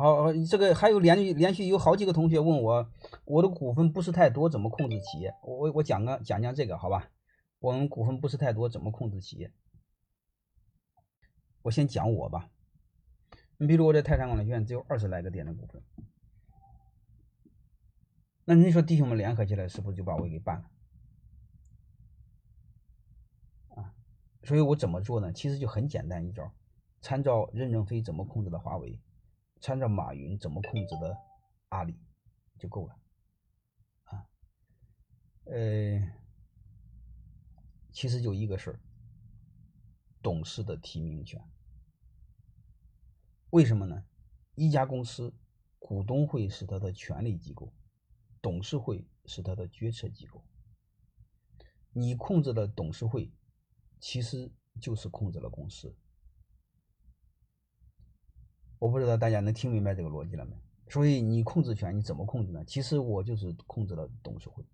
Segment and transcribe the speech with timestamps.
[0.00, 2.90] 好，这个还有连续连续有好几个同学问我，
[3.26, 5.34] 我的股份不是太多，怎么控制企业？
[5.42, 7.10] 我我我讲个讲讲这个好吧？
[7.58, 9.52] 我们股份不是太多，怎么控制企业？
[11.60, 12.48] 我先讲我吧。
[13.58, 15.82] 你比如我在泰山管理学院只有二十来个点的股份，
[18.46, 20.70] 那你说弟兄们联合起来是不是就把我给办了？
[23.82, 23.92] 啊，
[24.44, 25.30] 所以我怎么做呢？
[25.30, 26.50] 其实就很简单一招，
[27.02, 28.98] 参照任正非怎么控制的华为，
[29.60, 31.16] 参照马云怎么控制的
[31.68, 31.98] 阿里
[32.58, 32.98] 就够了。
[34.04, 34.26] 啊，
[35.44, 36.12] 呃，
[37.92, 38.80] 其实就一个事儿，
[40.22, 41.42] 董事的提名权。
[43.50, 44.04] 为什么呢？
[44.54, 45.34] 一家公司，
[45.78, 47.72] 股东会是他的权力机构，
[48.40, 50.44] 董事会是他的决策机构。
[51.92, 53.32] 你控制了董事会，
[53.98, 55.96] 其实就是控制了公司。
[58.80, 60.56] 我不知道大家能听明白这个逻辑了没？
[60.88, 62.64] 所以你控制权你怎么控制呢？
[62.64, 64.64] 其实我就是控制了董事会。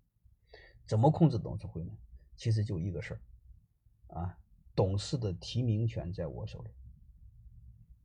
[0.87, 1.91] 怎么控制董事会呢？
[2.35, 4.39] 其实就一个事儿，啊，
[4.73, 6.71] 董事的提名权在我手里。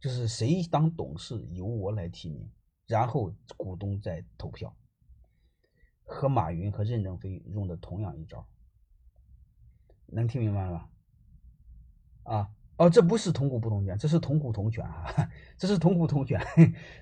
[0.01, 2.51] 就是谁当董事由我来提名，
[2.87, 4.77] 然后股东再投票。
[6.05, 8.45] 和马云和任正非用的同样一招，
[10.07, 10.91] 能听明白了吧？
[12.25, 16.45] 啊，哦，这不是同股不同权，这是同股同权啊，这是同股同权，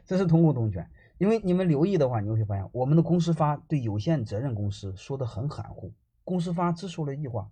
[0.04, 0.86] 这是同股同权。
[1.16, 5.94] 因为你们留意的话，你会发现我们的公司法对有限责任公司说的很含糊。
[6.22, 7.50] 公司法只说了一句话：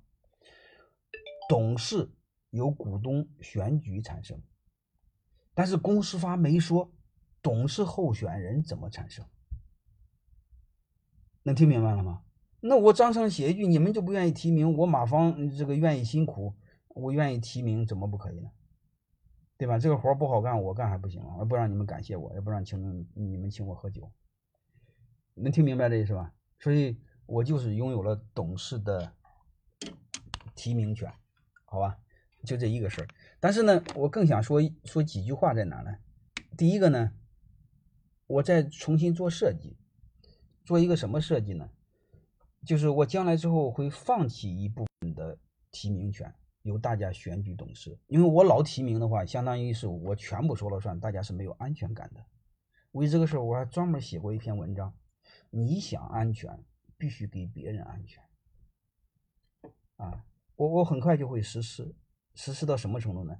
[1.49, 2.11] 董事
[2.51, 4.43] 由股东选举产生。
[5.55, 6.93] 但是公司法没说
[7.41, 9.25] 董事候选人怎么产生，
[11.45, 12.25] 能听明白了吗？
[12.61, 16.55] 那我章程写一句，你们就不愿意提名我马方这个愿意辛苦，
[16.99, 18.51] 我愿意提名，怎么不可以呢？
[19.57, 19.79] 对吧？
[19.79, 21.37] 这个活不好干，我干还不行吗？
[21.39, 24.11] 我不让你们感谢我，也不让请你们请我喝酒，
[25.35, 26.33] 能听明白这意思吧？
[26.61, 29.13] 所以我就是拥有了董事的
[30.55, 31.13] 提名权，
[31.65, 31.99] 好吧？
[32.45, 33.09] 就这一个事儿。
[33.41, 35.97] 但是呢，我更想说说几句话在哪呢？
[36.57, 37.13] 第一个呢，
[38.27, 39.77] 我再重新做设计，
[40.65, 41.71] 做一个什么设计呢？
[42.65, 45.39] 就是我将来之后会放弃一部分的
[45.71, 46.33] 提名权，
[46.69, 47.99] 由大家选举董事。
[48.07, 52.25] 因为我老提名的话，相当于是我全部说了算，大家是没有安全感的。
[52.93, 54.95] 为这个事儿，我还专门写过一篇文章。
[55.51, 56.65] 你想安全，
[56.97, 58.23] 必须给别人安全。
[59.97, 60.25] 啊，
[60.55, 61.95] 我我很快就会实施。
[62.35, 63.37] 实施到什么程度呢？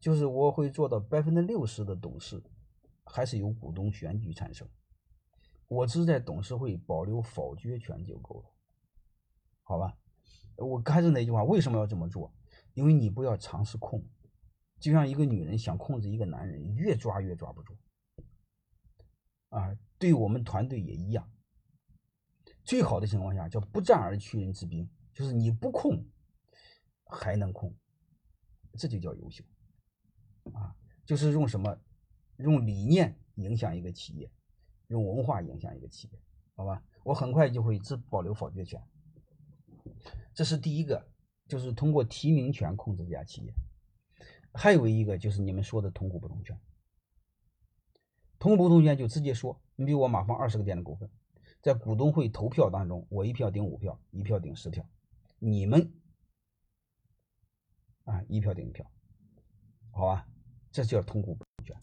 [0.00, 2.42] 就是我会做到百分之六十的董事
[3.04, 4.68] 还是由股东选举产生，
[5.68, 8.50] 我只在董事会保留否决权就够了，
[9.62, 9.96] 好吧？
[10.56, 12.34] 我还是那句话，为什么要这么做？
[12.74, 14.04] 因为你不要尝试控，
[14.80, 17.76] 就像一个女人想控制一个男人，越抓越抓不住。
[19.50, 21.30] 啊，对我们团队也一样。
[22.64, 26.06] 最好的情况下叫不战而屈人之兵，就是你不控
[27.04, 27.74] 还能控。
[28.78, 29.44] 这就叫优秀，
[30.54, 31.78] 啊，就是用什么，
[32.38, 34.32] 用理念影响一个企业，
[34.86, 36.18] 用文化影响一个企业，
[36.54, 36.82] 好吧？
[37.04, 38.82] 我很快就会只保留否决权，
[40.32, 41.11] 这是第一个，
[41.52, 43.52] 就是通过提名权控制这家企业。
[44.54, 46.58] 还有一个就是你们说的同股不同权，
[48.38, 51.10] 同股不同权就直接说，你比如我马方二十个点的股份，
[51.60, 54.88] 在股东会投票当中，我一票顶五票，一票顶十票，
[55.38, 55.92] 你们。
[58.04, 58.90] 啊，一票顶一票，
[59.90, 60.26] 好吧，
[60.70, 61.76] 这叫同股不同权。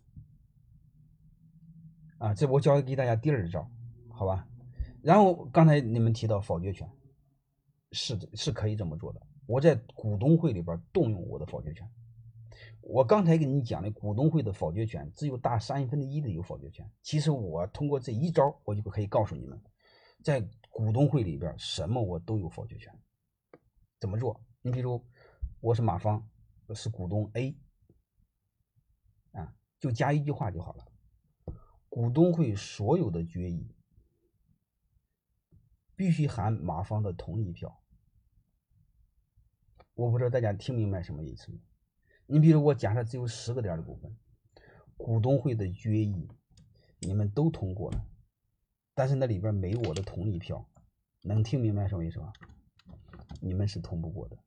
[2.17, 3.69] 啊，这我教给大家第二招，
[4.09, 4.47] 好吧。
[5.03, 6.91] 然后刚才你们提到否决权，
[7.91, 9.21] 是是可以这么做的。
[9.49, 11.89] 我在股东会里边动用我的否决权。
[12.81, 16.87] 我刚才跟你讲的股东会的否决权，只有大三分之一的有否决权。
[17.01, 19.59] 其实我通过这一招，我就可以告诉你们，
[20.23, 22.93] 在股东会里边什么我都有否决权。
[23.99, 24.39] 怎么做？
[24.61, 25.03] 你比如。
[25.61, 26.29] 我是马芳，
[26.73, 27.57] 是股东 A，
[29.33, 30.85] 啊，就加一句话就好了。
[31.89, 33.75] 股东会所有的决议
[35.97, 37.78] 必须含马芳的同意票。
[39.99, 41.51] 我不知道大家听明白什么意思？
[42.25, 44.15] 你比如我假设只有十个点的股份，
[44.95, 46.29] 股东会的决议
[47.01, 48.05] 你们都通过了，
[48.93, 50.65] 但是那里边没我的同意票，
[51.23, 52.31] 能听明白什么意思吗？
[53.41, 54.37] 你们是通不过的。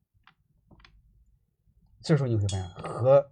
[2.00, 3.30] 这时候你会发现和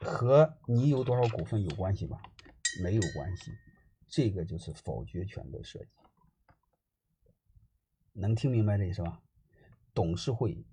[0.00, 2.20] 和你有多少股份有关系吗？
[2.82, 3.52] 没有关系，
[4.08, 5.94] 这个就是否决权的设计，
[8.12, 9.22] 能听明白这意思吧？
[9.94, 10.64] 董事会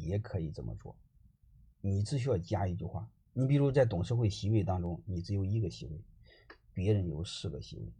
[0.00, 0.96] 也可以这么做，
[1.80, 6.04] 你只需要加一句话，你比如在董事会席位当中，你只有一个席位，
[6.72, 7.92] 别人有四个席位，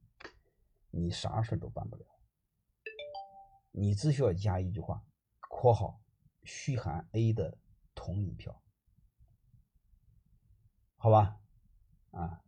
[0.90, 2.04] 你啥事都办不了。
[3.72, 5.04] 你只需要加一句话
[5.50, 6.00] （括号
[6.44, 7.58] 虚含 A 的
[7.94, 8.62] 同意票），
[10.96, 11.40] 好吧？
[12.12, 12.40] 啊，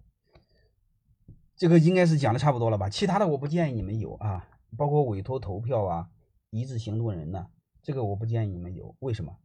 [1.56, 2.88] 这个应该是讲的差不多了吧？
[2.88, 6.10] 其他的我不建议你们有啊，包括委托投票啊、
[6.50, 7.50] 一致行动人呢，
[7.87, 8.97] 这个我不建议你们有。
[8.99, 9.38] 为什么？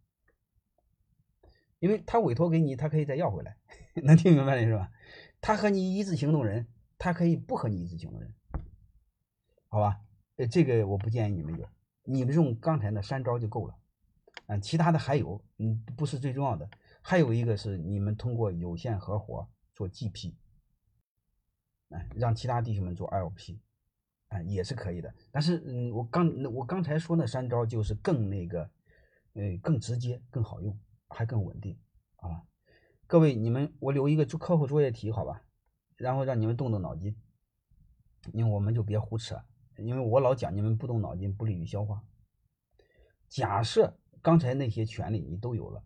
[1.78, 3.56] 因为他委托给你，他可以再要回来，
[4.02, 4.92] 能听明白了是吧？
[5.40, 6.66] 他和你一致行动人，
[6.98, 8.34] 他可以不和你一致行动人，
[9.68, 10.02] 好吧？
[10.38, 11.70] 呃，这个我不建议你们有，
[12.04, 13.78] 你们用刚才那三招就够了，
[14.48, 16.68] 嗯，其他的还有，嗯，不是最重要的，
[17.04, 20.34] 还有一个是你们通过有限合伙做 GP，
[21.90, 23.60] 哎，让其他弟兄们做 LP，
[24.32, 25.14] 哎，也是可以的。
[25.32, 28.70] 但是，嗯，我刚我刚才说那三招就是更那个，
[29.34, 30.78] 呃，更直接，更好用。
[31.14, 31.78] 还更稳定
[32.16, 32.48] 啊！
[33.06, 35.44] 各位，你们我留一个课后作业题，好吧？
[35.98, 37.14] 然后让你们动动脑筋，
[38.32, 39.44] 因为我们就别胡扯，
[39.76, 42.02] 因为我老讲你们不动脑筋不利于消化。
[43.28, 45.84] 假设刚才那些权利你都有了，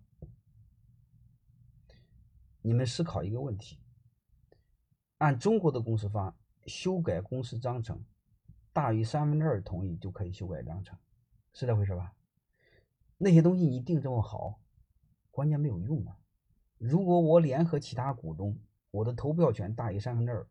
[2.62, 3.80] 你们思考一个问题：
[5.18, 6.38] 按中国的公司法，
[6.68, 8.06] 修改公司章程
[8.76, 11.00] 大于三分之二同意就可以修改章程，
[11.54, 12.14] 是这回事吧？
[13.18, 14.60] 那些东西你定这么好。
[15.32, 16.20] 关键没有用啊！
[16.78, 18.60] 如果我联合其他股东，
[18.92, 20.46] 我的投票权大于三分之二，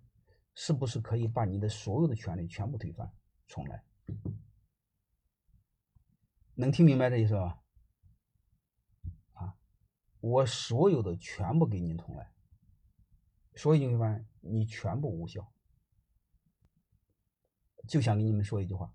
[0.54, 3.12] 是不是可以把你的所有的权利全部推翻
[3.46, 3.84] 重来？
[6.54, 7.60] 能听明白这意思吧？
[9.34, 9.54] 啊，
[10.20, 12.32] 我所有的全部给你重来，
[13.54, 15.46] 所以你会发现你全部无效。
[17.86, 18.92] 就想跟你们说一句话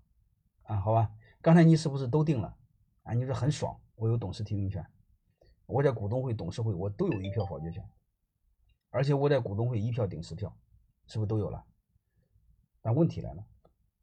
[0.62, 1.12] 啊，好吧？
[1.40, 2.56] 刚才你是不是都定了？
[3.02, 4.86] 啊，你说很爽，我有董事提名权。
[5.66, 7.88] 我在股东会、董事会，我都有一票否决权，
[8.90, 10.56] 而且我在股东会一票顶十票，
[11.06, 11.64] 是不是都有了？
[12.82, 13.46] 但问题来了，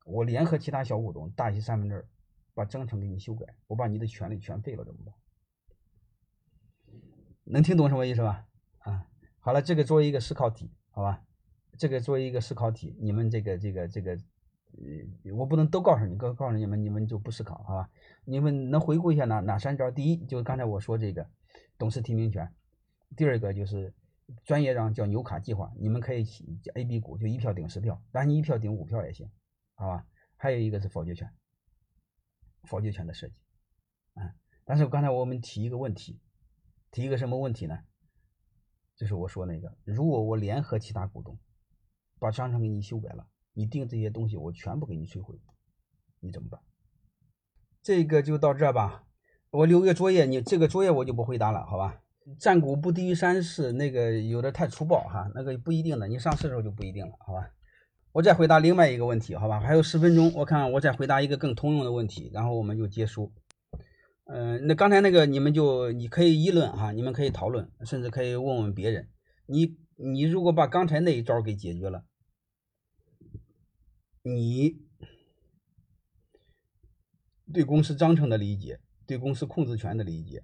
[0.05, 2.07] 我联合其他小股东大于三分之二，
[2.53, 5.13] 把章程给你修改，我把你的权利全废了，怎么办？
[7.43, 8.47] 能听懂什么意思吧？
[8.79, 9.07] 啊，
[9.39, 11.23] 好了，这个作为一个思考题，好吧？
[11.77, 14.17] 这个作为一个思考题，你们这个、这个、这个，
[14.73, 17.89] 呃我不能都告诉你，告告诉你们，你们就不思考，好吧？
[18.25, 19.89] 你们能回顾一下哪哪三招？
[19.91, 21.29] 第一，就是刚才我说这个。
[21.79, 22.51] 董事提名权，
[23.15, 23.93] 第二个就是
[24.45, 26.25] 专业上叫牛卡计划，你们可以
[26.73, 29.29] A、B 股就一票顶十票，当然你一票顶五票也行，
[29.75, 30.07] 好吧？
[30.37, 31.31] 还有一个是否决权，
[32.63, 33.39] 否决权的设计，
[34.15, 34.33] 啊，
[34.65, 36.19] 但是刚才我们提一个问题，
[36.89, 37.77] 提一个什么问题呢？
[38.95, 41.37] 就是我说那个，如果我联合其他股东
[42.17, 43.27] 把章程给你修改了，
[43.57, 45.35] 你定这些东西我全部给你摧毁，
[46.19, 46.61] 你怎么办？
[47.81, 49.03] 这个就到这吧。
[49.49, 51.99] 我留个作业，你这个作业我就不回答了，好吧？
[52.37, 57.49] 占股不低于三四，那个有点太粗暴哈，那个不一定的，你上市的时候就不一定了，好吧？
[58.11, 59.59] 我再回答另外一个问题，好吧？
[59.59, 63.31] 还有十分钟，我看我再回答一个更通用的问题，然后我们就结束。
[64.25, 69.07] 嗯，那刚才那个你们就你可以议论哈，你们可以讨论，甚至可以问问别人。
[69.47, 72.03] 你你如果把刚才那一招给解决了，
[74.35, 74.81] 你
[77.53, 78.79] 对公司章程的理解。
[79.05, 80.43] 对公司控制权的理解，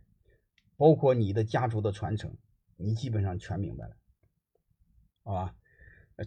[0.77, 2.33] 包括你的家族的传承，
[2.77, 3.97] 你基本上全明白了，
[5.25, 5.53] 好吧？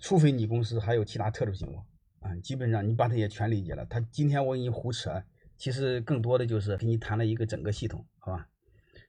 [0.02, 1.86] 除非你公司还有其他特殊情况
[2.18, 3.86] 啊，基本上你把它也全理解了。
[3.86, 5.24] 他今天我给你胡扯，
[5.56, 8.50] 其实更多的就是给你谈了一个整个系统，好吧？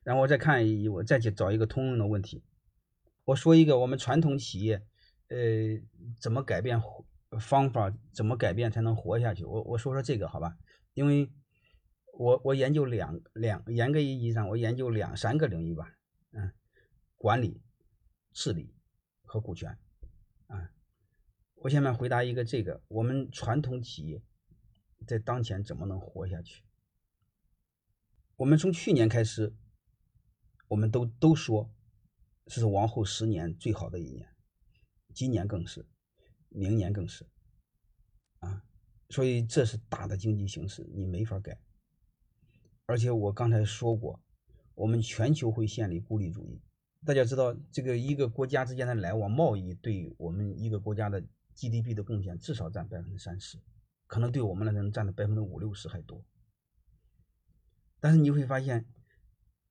[0.04, 2.46] 然后我再看，我再去找一个通用的问题。
[3.26, 4.82] 我说一个我们传统企业，
[5.28, 5.38] 呃，
[6.18, 6.80] 怎么改变
[7.40, 7.94] 方法？
[8.14, 9.44] 怎么改变才能活下去？
[9.46, 10.58] 我我说说这个，好吧？
[10.94, 11.32] 因为。
[12.20, 15.94] 我我研究两两严格意义上，我研究两三个领域吧，
[16.32, 16.52] 嗯，
[17.16, 17.62] 管理、
[18.34, 18.74] 治理
[19.22, 19.78] 和股权，
[20.48, 20.72] 啊，
[21.58, 24.24] 我下面回答一个这个，我们传统企业
[25.06, 26.64] 在当前怎么能活下去？
[28.38, 29.56] 我们从去年开始，
[30.70, 31.72] 我们都都说
[32.48, 34.28] 是往后十年最好的一年，
[35.14, 35.86] 今年更是，
[36.58, 37.24] 明年更是，
[38.40, 38.64] 啊，
[39.10, 41.60] 所以这是大的经济形势，你没法改。
[42.88, 44.20] 而且我刚才说过，
[44.74, 46.60] 我们全球会建立孤立主义。
[47.06, 51.22] 大家知道，这个一个国家之间的来往贸易，对我们一个国家的
[51.54, 53.60] GDP 的贡献至少占百分之三十，
[54.08, 56.26] 可能对我们来能占到百分之五六十还多。
[58.00, 58.86] 但是你会发现，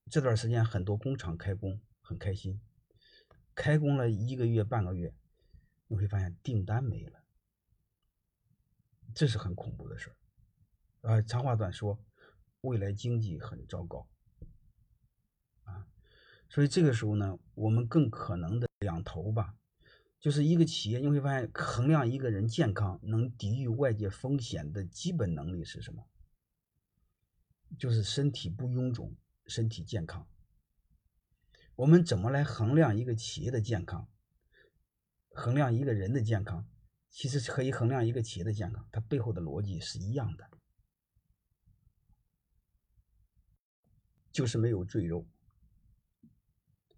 [0.08, 2.60] 这段时间很多工厂开工很开心，
[3.56, 5.12] 开工了一个月半个月，
[5.88, 7.22] 你会发现订单没了，
[9.14, 10.16] 这是很恐怖的事儿。
[11.02, 12.02] 呃，长话短说。
[12.62, 14.08] 未来经济很糟糕，
[15.62, 15.86] 啊，
[16.48, 19.54] 所以这个时候呢，我们更可能的两头吧，
[20.18, 26.08] 就是一个企业，你会发现衡量一个人健康能抵御外界风险的基本能力是什么？
[27.78, 29.14] 就是身体不臃肿，
[29.46, 30.26] 身体健康。
[31.76, 34.08] 我们怎么来衡量一个企业的健康？
[35.36, 36.66] 衡量一个人的健康，
[37.10, 40.48] 其实可以衡量一个企业的健康，它背后的逻辑是一样的，
[44.32, 45.28] 就是没有赘肉，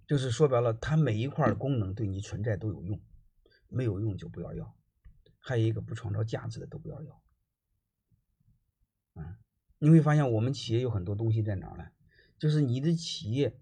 [0.07, 3.03] 就是说白了，它每一块功能对你存在都有用，
[3.67, 4.77] 没有用就不要要。
[5.41, 7.23] 还有一个不创造价值的都不要要。
[9.15, 9.37] 嗯，
[9.79, 11.89] 你会发现我们企业有很多东西在哪呢？
[12.39, 13.61] 就是你的企业，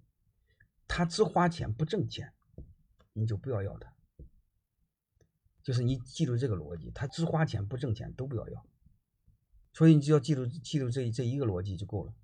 [0.86, 2.34] 它只花钱不挣钱，
[3.14, 3.95] 你就不要要它。
[5.66, 8.64] 就是你记住这个逻辑，他只花钱不挣钱都不要要，
[9.72, 12.14] 所以你只要记住记住这这一个逻辑就够了。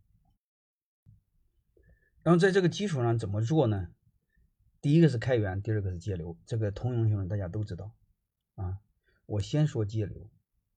[2.22, 3.88] 然后在这个基础上怎么做呢？
[4.80, 7.92] 第一个是开源，第二个是节流，这个通用性大家都知道
[8.54, 8.78] 啊。
[9.26, 10.30] 我先说节流，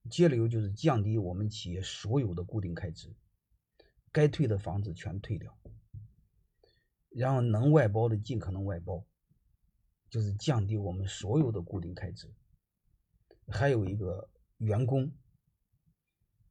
[0.10, 3.14] 节流就是降低我们企业所有的固定开支，
[4.12, 5.56] 该退的房子全退掉，
[7.10, 9.06] 然后能外包的尽可能外包，
[10.10, 12.34] 就是降低我们所有的固定开支。
[13.48, 15.12] 还有一个员工，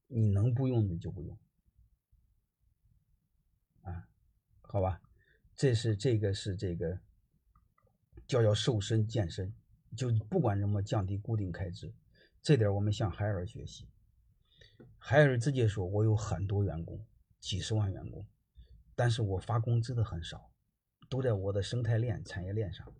[0.06, 1.38] 你能不用的就不用，
[3.82, 4.08] 啊，
[4.60, 5.02] 好吧，
[5.56, 7.00] 这是这个是这个
[8.26, 9.52] 叫要瘦身健身，
[9.96, 11.92] 就不管怎么降低固定开支，
[12.42, 13.88] 这点我们向海尔学习。
[14.98, 17.04] 海尔直接说，我有很多员工，
[17.40, 18.26] 几十万员工，
[18.94, 20.50] 但是我发工资的很少，
[21.08, 22.94] 都在我的生态链产业链上，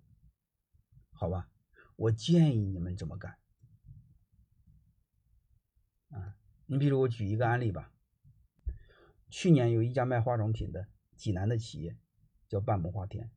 [1.13, 1.49] 好吧，
[1.97, 3.39] 我建议你们这么干。
[6.11, 6.37] 啊，
[6.75, 7.93] 你比如我举一个案例吧。
[9.31, 11.97] 去年有一家卖化妆品的济南的企业，
[12.49, 13.31] 叫半亩花田。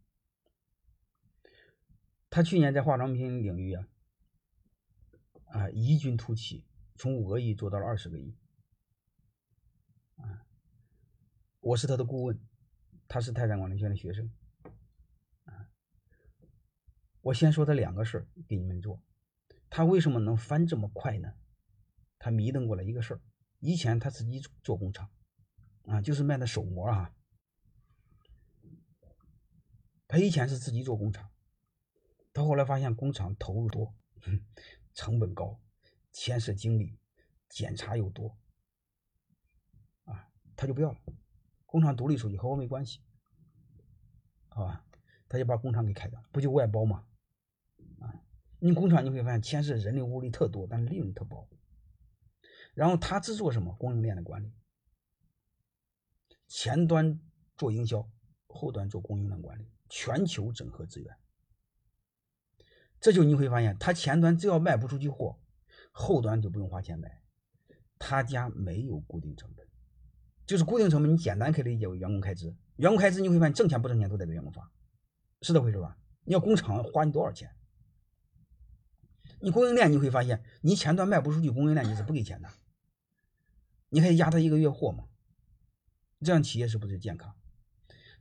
[2.32, 3.88] 他去年在化妆品领域啊，
[5.50, 6.65] 啊异军突起，
[6.96, 8.36] 从五个亿做到了二十个亿。
[10.15, 10.48] 啊，
[11.60, 12.39] 我是他的顾问，
[13.08, 14.34] 他是泰山管理学院的学生。
[15.44, 15.70] 啊，
[17.22, 19.03] 我先说他两个事儿给你们做，
[19.70, 21.36] 他为什么能翻这么快呢？
[22.20, 23.22] 他迷瞪过来一个事儿，
[23.60, 25.10] 以前他自己做工厂，
[25.86, 27.14] 啊，就是卖的手膜啊。
[30.08, 31.30] 他以前是自己做工厂，
[32.34, 33.94] 他后来发现工厂投入多，
[34.94, 35.60] 成本高，
[36.14, 36.98] 牵涉精力，
[37.50, 38.38] 检查又多，
[40.06, 41.00] 啊，他就不要了，
[41.66, 43.02] 工厂独立出去和我没关系，
[44.48, 44.86] 好吧，
[45.28, 47.06] 他就把工厂给开掉，不就外包吗？
[48.00, 48.24] 啊，
[48.60, 51.50] 你工厂你会发现牵涉人力物力特多，但是利润特薄。
[52.77, 54.53] 然后他只做什么供应链的管理，
[56.48, 57.19] 前端
[57.57, 58.07] 做营销，
[58.46, 61.17] 后端做供应链管理，全球整合资源。
[63.00, 65.39] 这就你会发现，他前端只要卖不出去货，
[65.91, 67.19] 后端就不用花钱买。
[67.98, 69.67] 他家没有固定成本，
[70.46, 72.55] 就是固定成本，你简单可以理解为员工开支。
[72.75, 74.72] 员工开支你会发现挣钱不挣钱都得给员工发，
[75.41, 75.98] 是这回事吧？
[76.25, 77.50] 你要工厂花你多少钱？
[79.41, 82.48] 你供应链你会发现，你前端卖不出去，供应链你是不给钱的。
[83.89, 85.06] 你可以压他一个月货嘛？
[86.22, 87.36] 这样企业是不是健康？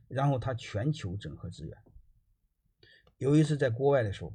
[0.07, 1.77] 然后他全球整合资源。
[3.17, 4.33] 有一次在国外的时候，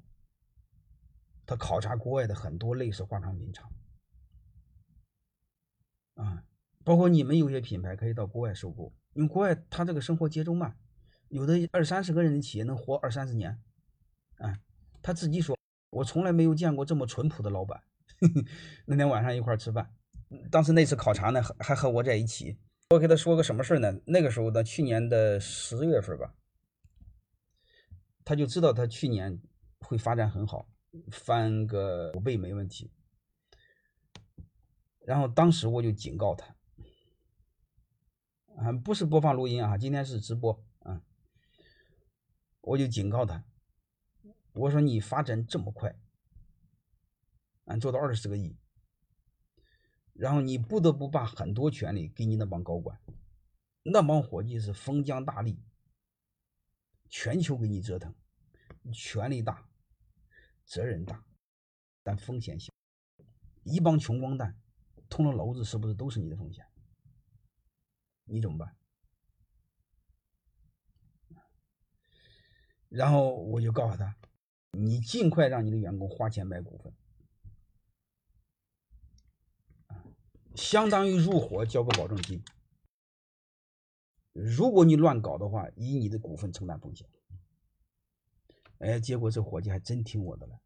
[1.47, 3.73] 他考察国外的很多类似化妆品厂，
[6.15, 6.45] 啊，
[6.85, 10.77] 包括你们有些品牌可以到国外收购，因为国外他这个生活节奏慢，
[11.29, 13.63] 有的二三十个人的企业能活二三十年，
[14.39, 14.59] 啊，
[15.01, 15.57] 他自己说，
[15.91, 17.83] 我从来没有见过这么淳朴的老板。
[18.87, 19.95] 那天晚上一块吃饭。
[20.51, 22.59] 当时那次考察呢，还还和我在一起。
[22.91, 24.01] 我给他说个什么事呢？
[24.05, 26.35] 那个时候呢，去年的十月份吧，
[28.25, 29.41] 他就知道他去年
[29.81, 30.69] 会发展很好，
[31.11, 32.91] 翻个五倍没问题。
[35.07, 36.55] 然后当时我就警告他，
[38.57, 41.03] 啊，不是播放录音啊，今天是直播啊，
[42.61, 43.43] 我就警告他，
[44.53, 45.99] 我说你发展这么快，
[47.65, 48.55] 俺做到二十个亿。
[50.13, 53.01] 然后你不得不把很多权利给你那帮高管，
[53.83, 55.59] 那帮伙计是封疆大吏，
[57.09, 58.15] 全球给你折腾，
[58.93, 59.69] 权力大，
[60.65, 61.25] 责任大，
[62.03, 62.73] 但风险小。
[63.65, 64.61] 一帮穷光蛋，
[65.09, 66.67] 捅了篓子是不是都是你的风险？
[68.25, 68.77] 你怎么办？
[72.89, 74.17] 然后我就告诉他，
[74.73, 76.93] 你尽快让你的员工花钱买股份。
[80.55, 82.43] 相当于入伙交个保证金，
[84.33, 87.09] 如果你乱搞的话，以你的股份承担风险。
[88.79, 90.61] 哎，结果这伙计还真听我的了，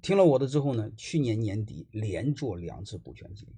[0.00, 3.56] 听了我的之后呢，去年年底连做两次补全激励，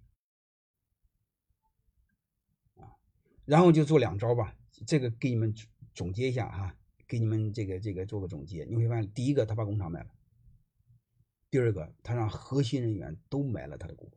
[2.83, 2.97] 啊，
[3.45, 4.57] 然后就做两招吧。
[4.87, 5.54] 这个给你们
[5.95, 6.76] 总结一下哈，
[7.07, 8.64] 给你们这个这个做个总结。
[8.64, 10.11] 你会发现，第一个他把工厂卖了，
[11.52, 14.11] 第二个他让核心人员都买了他的股，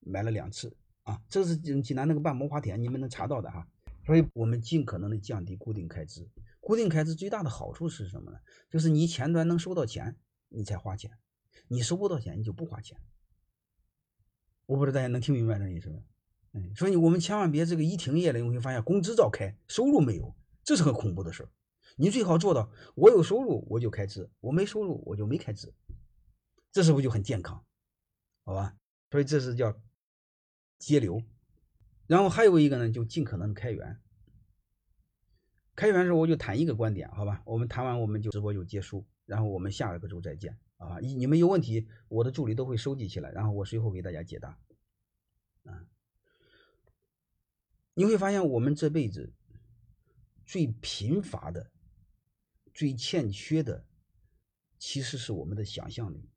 [0.00, 1.20] 买了两次啊。
[1.28, 3.68] 这是济南那个办谋划田，你们能查到的哈。
[4.06, 6.26] 所以我们尽可能的降低固定开支。
[6.60, 8.38] 固定开支最大的好处是什么呢？
[8.70, 10.16] 就是你前端能收到钱，
[10.48, 11.10] 你才花钱；
[11.68, 12.96] 你收不到钱，你就不花钱。
[14.64, 16.02] 我不知道大家能听明白这意思吗？
[16.54, 21.50] 嗯，所以我们千万别这个一停业了，你会发现工资照开，收入没有，这是个恐怖的事儿。
[21.96, 25.70] 你最好做到，我有收入我就开支，我没收入我就没开支，
[26.72, 27.64] 这是不是就很健康？
[28.44, 28.76] 好吧？
[29.10, 29.78] 所以这是叫
[30.78, 31.22] 节流。
[32.06, 34.00] 然后还有一个呢，就尽可能开源。
[35.74, 37.42] 开源的时候我就谈一个观点，好吧？
[37.46, 40.98] 我们谈完我们就直播就结束，然后我们下一个周再见啊！
[41.00, 44.58] 你你们有问题，我的助理都会收集起来，然后我随后给大家解答。
[45.64, 45.86] 啊，
[47.94, 49.32] 你会发现我们这辈子
[50.44, 51.70] 最贫乏的、
[52.74, 53.86] 最欠缺的，
[54.78, 56.28] 其实是我们的想象力。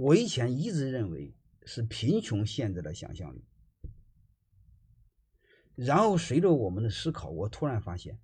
[0.00, 3.44] 我以前一直认为是贫穷限制了想象力。
[5.74, 8.18] 然后随着我们的思考，我突然发现，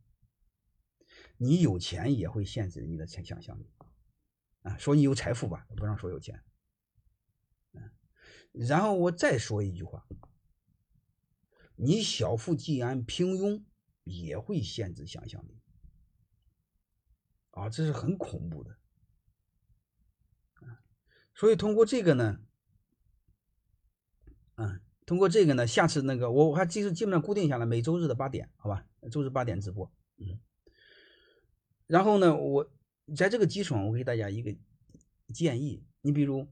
[1.37, 3.71] 你有钱也会限制你的想想象力
[4.63, 4.79] 啊！
[4.79, 6.43] 说你有财富吧，不让说有钱。
[7.73, 7.91] 嗯，
[8.53, 10.07] 然后我再说一句话，
[11.75, 13.63] 你小富即安，平庸
[14.05, 15.61] 也会限制想象力
[17.51, 17.69] 啊！
[17.69, 18.79] 这是很恐怖的！
[21.37, 22.41] 所以通过这个呢，
[24.57, 24.81] 嗯。
[25.07, 30.41] 通过这个呢，下次那个我我还基基本上固定下来，每周日的八点，好吧，周日八点直播，嗯。
[31.87, 32.69] 然后呢，我
[33.15, 34.53] 在这个基础上，我给大家一个
[35.33, 36.49] 建议，你比如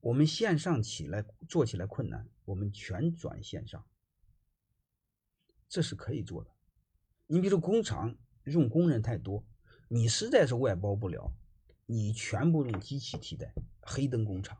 [0.00, 3.82] 我们线上起来做起来困难，我们全转线上，
[5.70, 6.50] 这是可以做的。
[7.28, 9.42] 你比如工厂用工人太多，
[9.88, 11.32] 你实在是外包不了，
[11.86, 14.58] 你全部用机器替代，黑灯工厂。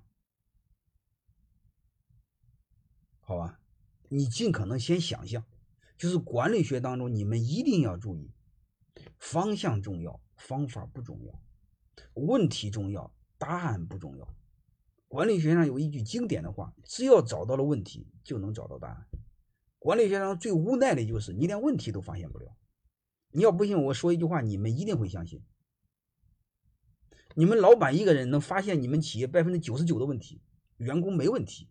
[3.21, 3.61] 好吧，
[4.09, 5.45] 你尽可能先想象，
[5.97, 8.31] 就是管理学当中，你们一定要注意，
[9.19, 11.33] 方向重要，方法不重要；
[12.15, 14.29] 问题重要，答案不重要。
[15.09, 19.07] 管理学上有一句经典的话：只要找到了问题，就能找到答案。
[19.79, 22.57] 管理学上最无奈的就是你连问题都发现不了。
[23.31, 25.43] 你要不信我说一句话，你们一定会相信：
[27.35, 30.43] 你们老板一个人能发现你们企业百分之九十九的问题，
[30.77, 31.71] 员工没问题。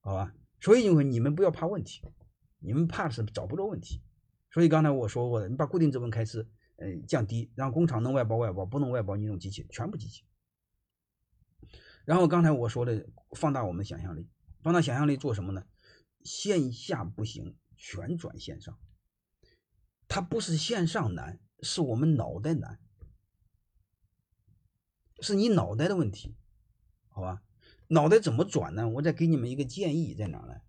[0.00, 2.02] 好吧，所以因为你们不要怕问题，
[2.58, 4.02] 你们怕是找不着问题。
[4.50, 10.24] 所以刚才我说过的，你把固定资本开支，呃，降低，让工厂能外包外包，不能外包你用机器，全部机器。
[12.04, 14.28] 然后刚才我说的，放大我们的想象力，
[14.62, 15.64] 放大想象力做什么呢？
[16.22, 18.78] 线下不行，全转线上。
[20.06, 22.78] 它不是线上难，是我们脑袋难，
[25.24, 26.36] 是你脑袋的问题，
[27.08, 27.42] 好吧？
[27.88, 28.88] 脑袋怎么转呢？
[28.88, 30.60] 我再给你们一个建议，在哪呢？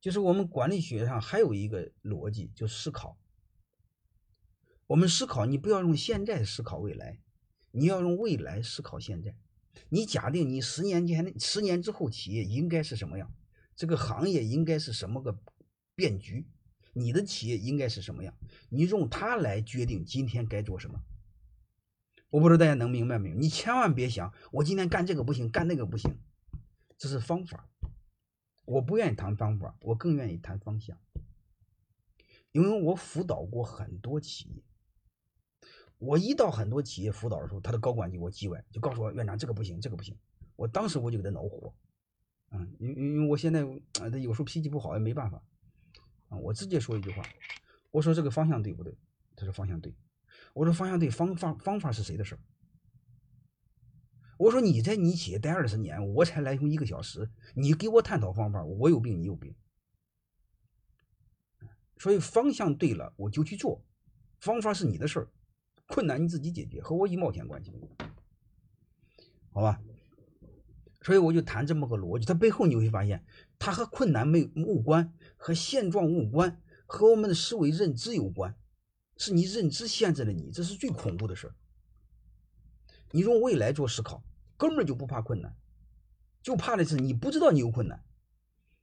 [0.00, 3.18] 就是我们管理学上还有一个逻辑，就思考。
[4.86, 7.20] 我们思考，你不要用现在思考未来，
[7.72, 9.36] 你要用未来思考现在。
[9.90, 13.32] 你假定你十年前、十年之后企业应该是什么样，
[13.76, 15.38] 这个行业应该是什么个
[15.94, 16.48] 变局，
[16.92, 18.34] 你的企业应该是什么样，
[18.70, 21.02] 你用它来决定今天该做什么。
[22.30, 23.36] 我不知道大家能明白没有？
[23.36, 26.18] 你千万别想，我今天干这个不行，干那个不行。
[26.98, 27.68] 这是方法，
[28.64, 30.98] 我不愿意谈方法，我更愿意谈方向，
[32.50, 34.62] 因为我辅导过很多企业，
[35.98, 40.18] 我一到很多企业辅导的时候，他的高管就给我叽歪，就告诉我院长这个不行，这个不行，
[40.56, 41.72] 我当时我就给他恼火，
[42.50, 43.62] 嗯，因因为我现在
[44.00, 45.40] 啊，他有时候脾气不好也没办法，
[46.28, 47.22] 啊，我直接说一句话，
[47.92, 48.92] 我说这个方向对不对？
[49.36, 49.94] 他说方向对，
[50.58, 52.40] 我说方向对，方方方法是谁的事儿？
[54.38, 59.54] 我说你在你企业待二十年，我才来用一个小时，你给我探讨方法，我有病你有病。
[61.96, 63.84] 所以方向对了，我就去做，
[64.40, 65.28] 方法是你的事儿，
[65.86, 67.88] 困难你自己解决，和我一毛钱关系没有，
[69.52, 69.80] 好吧？
[71.02, 73.24] 所以我就谈这么个逻辑，它背后你会发现，
[73.60, 78.56] 它和困难没有无关，和现状无关，和我们的思维认知有关，
[79.18, 81.54] 是你认知限制了你，这是最恐怖的事儿。
[83.10, 84.24] 你用未来做思考。
[84.60, 85.56] 根本就不怕困难，
[86.42, 88.04] 就怕的是你不知道你有困难，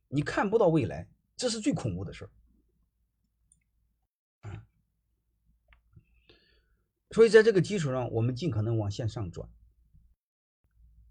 [0.07, 2.31] 你看不到未来，这是最恐怖的事儿。
[7.11, 9.49] 所以在这个基础上，我们尽可能往线上转。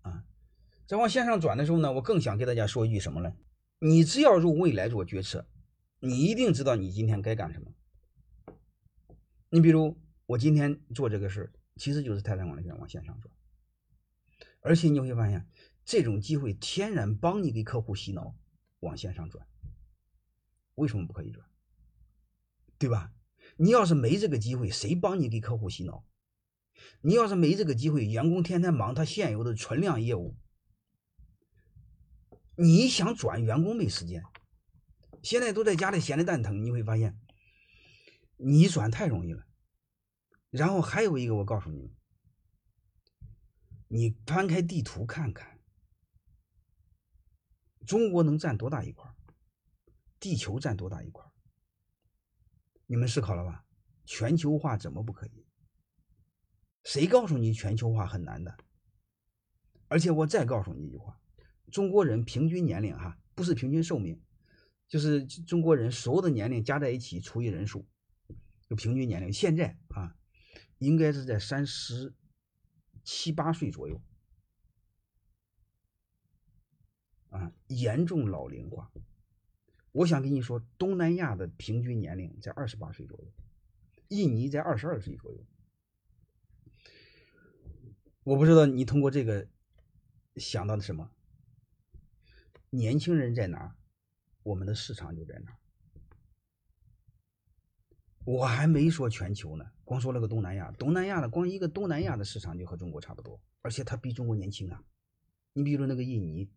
[0.00, 0.24] 啊，
[0.86, 3.36] 在往线上转的时候呢，我更想给大家说一句什么呢？
[3.80, 5.46] 你只要用未来做决策，
[5.98, 7.70] 你一定知道你今天该干什么。
[9.54, 13.32] 你比如我今天做这个事，其实就是泰山管理学院往线上转，
[14.60, 15.48] 而且你会发现，
[15.84, 18.34] 这种机会天然帮你给客户洗脑
[18.80, 19.46] 往线上转。
[20.74, 21.46] 为什么不可以转？
[22.78, 23.12] 对吧？
[23.56, 26.04] 你要是没这个机会，谁帮你给客户洗脑？
[27.00, 30.36] 你要是没这个机会，员工天天忙他现有的存量业务，
[32.56, 34.24] 你想转员工没时间，
[35.22, 37.16] 现在都在家里闲的蛋疼，你会发现，
[38.36, 39.46] 你转太容易了。
[40.50, 41.96] 然后还有一个，我告诉你们，
[43.88, 45.58] 你翻开地图看看，
[47.86, 49.10] 中国能占多大一块？
[50.20, 51.24] 地球占多大一块？
[52.86, 53.64] 你们思考了吧？
[54.04, 55.46] 全球化怎么不可以？
[56.84, 58.56] 谁告诉你全球化很难的？
[59.88, 61.20] 而且我再告诉你一句话：
[61.72, 64.22] 中国人平均年龄哈，不是平均寿命，
[64.86, 67.86] 就是中国人所有的年龄加在一起除以人数，
[68.68, 69.32] 就平均年龄。
[69.32, 70.16] 现在啊，
[70.78, 72.14] 应该是在三十
[73.02, 74.00] 七八岁左右
[77.30, 78.92] 啊，严重老龄化。
[79.92, 83.32] 我想跟你说，东南亚的平均年龄在二十八岁左右，
[84.08, 85.46] 印尼在二十二岁左右。
[88.24, 89.48] 我不知道你通过这个
[90.36, 91.10] 想到的什么？
[92.70, 93.76] 年轻人在哪，
[94.42, 95.56] 我们的市场就在哪。
[98.24, 100.70] 我还没说全球呢，光说了个东南亚。
[100.72, 104.82] 东南亚的光一个东南亚的市场就和中国差不多，而且它比中国年轻啊。
[105.52, 106.50] 你比如那个印尼，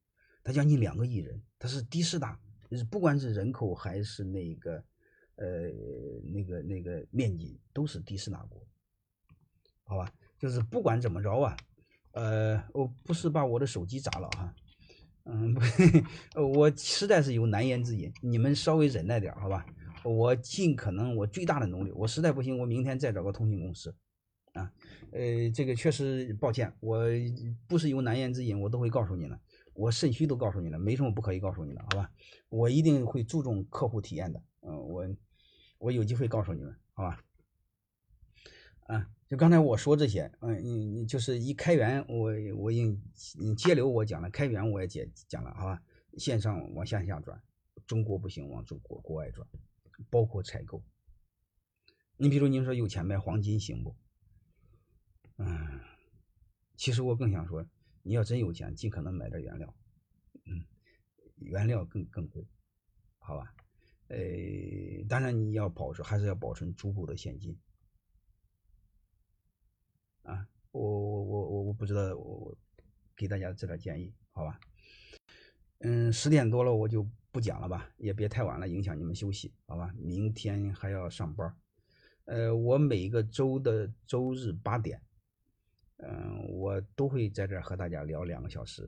[0.43, 2.39] 它将近两个亿人，它是第四大。
[2.69, 4.83] 就是不管是人口还是那个，
[5.35, 5.69] 呃，
[6.33, 8.61] 那个那个面积，都是第四大国，
[9.83, 10.11] 好吧？
[10.37, 11.55] 就是不管怎么着啊，
[12.11, 14.53] 呃，我不是把我的手机砸了哈，
[15.23, 15.55] 嗯，
[16.35, 19.65] 我实在是有难言之隐，你们稍微忍耐点，好吧？
[20.07, 23.93] 我尽可能我最大的努力，我实在不行，我明天再找个通信公司，
[24.53, 24.71] 啊，
[25.11, 27.03] 呃，这个确实抱歉，我
[27.67, 29.39] 不是有难言之隐，我都会告诉你的。
[29.73, 32.11] 我肾虚都告诉你了，没什么不可以告诉你的，好吧？
[32.49, 35.07] 我一定会注重客户体验的，嗯，我
[35.77, 37.23] 我有机会告诉你们，好吧？
[38.87, 42.99] 啊，就刚才我说这些，嗯，你你就是一开源，我我应
[43.55, 45.81] 接流我讲了，开源我也讲讲了，好吧？
[46.17, 47.39] 线上往线下转，
[47.85, 49.47] 中国不行，往中国国外转，
[50.09, 50.83] 包括采购。
[52.17, 53.95] 你比如你说有钱买黄金行不？
[55.37, 55.81] 嗯，
[56.75, 57.65] 其实我更想说。
[58.03, 59.75] 你要真有钱，尽可能买点原料，
[60.45, 60.63] 嗯，
[61.39, 62.47] 原料更更贵，
[63.17, 63.53] 好吧？
[64.07, 64.17] 呃，
[65.09, 67.59] 当然你要保持，还是要保存足够的现金。
[70.23, 72.57] 啊，我我我我我不知道，我
[73.13, 74.57] 给大家这点建议，好吧？
[75.79, 79.93] 嗯，十点多了，我就不讲了吧，也别太晚了，影响你们休息，好吧？
[79.97, 81.55] 明天还要上班。
[82.25, 85.01] 呃，我每一个周的周日八点。
[85.97, 88.87] 嗯，我都会在这儿和大家聊两个小时，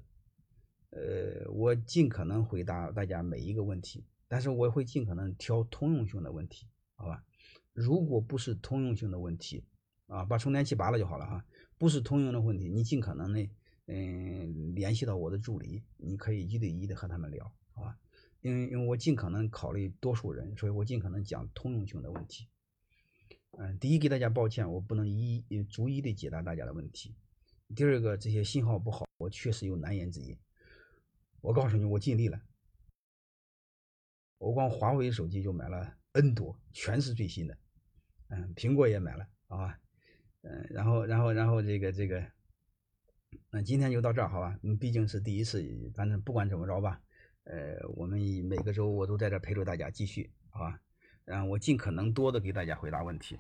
[0.92, 7.24] 呃，我尽可能回答大家每一个问题，但是我会尽可能挑通用性的问题，好吧？
[7.74, 9.64] 如果不是通用性的问题，
[10.06, 11.44] 啊，把充电器拔了就好了哈。
[11.80, 13.50] 不是通用的问题，你尽可能的，
[13.92, 17.98] 嗯，联系到我的助理，你可以一对一的和他们聊，好吧？
[18.42, 22.48] 因为因为我尽可能考虑多数人，所以我尽可能讲通用性的问题。
[23.58, 27.16] 嗯，第一给大家抱歉，我不能一一逐一的解答大家的问题。
[27.76, 30.38] 第二个，这些信号不好，我确实有难言之隐。
[31.42, 32.40] 我告诉你，我尽力了。
[34.38, 37.58] 我光华为手机就买了 N 多，全是最新的。
[38.28, 39.80] 嗯，苹果也买了，好吧？
[40.42, 42.26] 嗯，然后，然后，然后这个这个，
[43.50, 44.60] 那今天就到这儿，好吧？
[44.62, 45.64] 嗯，毕竟是第一次，
[45.96, 47.02] 反正不管怎么着吧，
[47.46, 50.80] 呃，我们每个周我都在这陪着大家继续，好吧？
[51.26, 53.40] 嗯，我尽可能多的给大家回答问题。